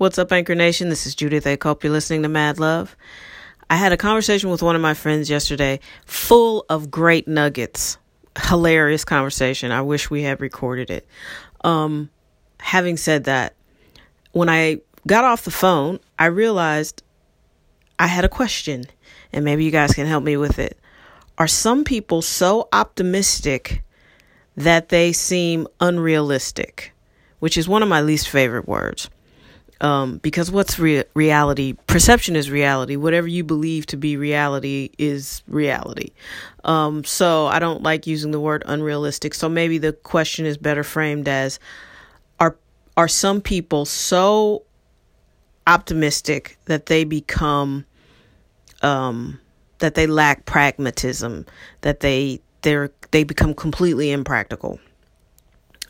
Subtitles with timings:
[0.00, 0.88] What's up, Anchor Nation?
[0.88, 2.96] This is Judith I hope You're listening to Mad Love.
[3.68, 7.98] I had a conversation with one of my friends yesterday, full of great nuggets.
[8.46, 9.72] Hilarious conversation.
[9.72, 11.06] I wish we had recorded it.
[11.64, 12.08] Um,
[12.60, 13.56] having said that,
[14.32, 17.02] when I got off the phone, I realized
[17.98, 18.84] I had a question,
[19.34, 20.78] and maybe you guys can help me with it.
[21.36, 23.82] Are some people so optimistic
[24.56, 26.94] that they seem unrealistic?
[27.40, 29.10] Which is one of my least favorite words
[29.80, 31.74] um, because what's re- reality?
[31.86, 32.96] Perception is reality.
[32.96, 36.10] Whatever you believe to be reality is reality.
[36.64, 39.32] Um, so I don't like using the word unrealistic.
[39.34, 41.58] So maybe the question is better framed as
[42.38, 42.56] are
[42.96, 44.64] are some people so
[45.66, 47.86] optimistic that they become
[48.82, 49.40] um,
[49.78, 51.46] that they lack pragmatism,
[51.80, 54.78] that they they're they become completely impractical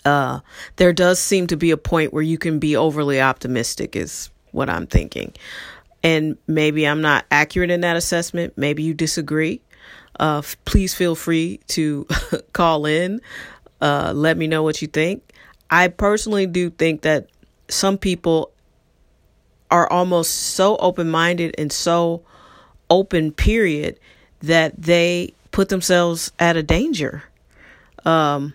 [0.04, 0.40] uh,
[0.76, 4.68] there does seem to be a point where you can be overly optimistic, is what
[4.68, 5.34] I'm thinking.
[6.02, 8.54] And maybe I'm not accurate in that assessment.
[8.56, 9.60] Maybe you disagree.
[10.18, 12.06] Uh, f- please feel free to
[12.52, 13.20] call in.
[13.80, 15.32] Uh, let me know what you think.
[15.70, 17.28] I personally do think that
[17.68, 18.50] some people
[19.70, 22.22] are almost so open minded and so
[22.88, 23.98] open, period,
[24.40, 27.22] that they put themselves at a danger.
[28.04, 28.54] Um,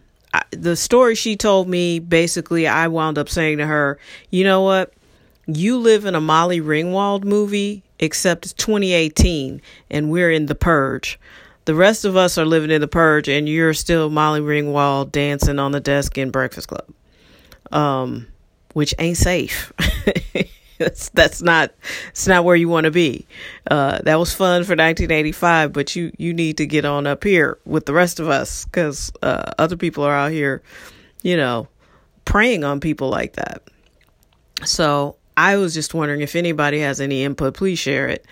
[0.52, 4.94] the story she told me basically I wound up saying to her, "You know what?
[5.48, 11.20] You live in a Molly Ringwald movie except it's 2018 and we're in The Purge.
[11.66, 15.60] The rest of us are living in The Purge and you're still Molly Ringwald dancing
[15.60, 16.88] on the desk in Breakfast Club."
[17.72, 18.28] Um
[18.74, 19.72] which ain't safe.
[20.78, 21.72] that's that's not
[22.10, 23.26] it's not where you want to be.
[23.70, 27.58] Uh, that was fun for 1985, but you you need to get on up here
[27.66, 30.62] with the rest of us because uh, other people are out here,
[31.24, 31.68] you know,
[32.26, 33.62] preying on people like that.
[34.64, 38.26] So I was just wondering if anybody has any input, please share it.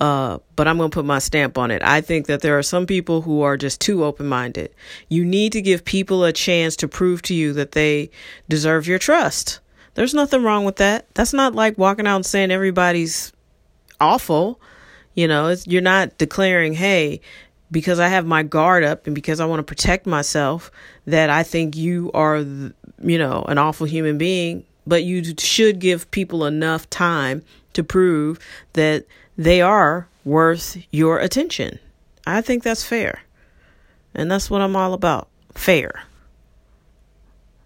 [0.00, 1.82] Uh, but I'm going to put my stamp on it.
[1.82, 4.72] I think that there are some people who are just too open minded.
[5.08, 8.10] You need to give people a chance to prove to you that they
[8.48, 9.60] deserve your trust.
[9.98, 11.12] There's nothing wrong with that.
[11.14, 13.32] That's not like walking out and saying everybody's
[14.00, 14.60] awful.
[15.14, 17.20] You know, you're not declaring, hey,
[17.72, 20.70] because I have my guard up and because I want to protect myself,
[21.06, 24.64] that I think you are, you know, an awful human being.
[24.86, 27.42] But you should give people enough time
[27.72, 28.38] to prove
[28.74, 29.04] that
[29.36, 31.80] they are worth your attention.
[32.24, 33.22] I think that's fair.
[34.14, 35.26] And that's what I'm all about
[35.56, 36.04] fair.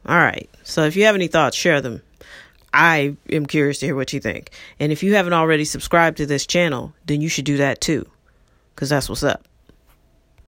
[0.07, 0.49] All right.
[0.63, 2.01] So if you have any thoughts, share them.
[2.75, 4.51] I am curious to hear what you think.
[4.81, 8.09] And if you haven't already subscribed to this channel, then you should do that too,
[8.75, 9.47] because that's what's up.